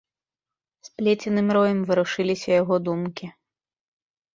[0.87, 3.25] Сплеценым роем варушыліся яго думкі.